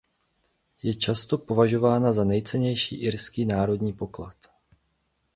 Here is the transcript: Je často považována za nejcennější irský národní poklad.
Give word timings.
Je 0.83 0.93
často 0.95 1.37
považována 1.37 2.13
za 2.13 2.23
nejcennější 2.23 2.95
irský 2.95 3.45
národní 3.45 3.93
poklad. 3.93 4.35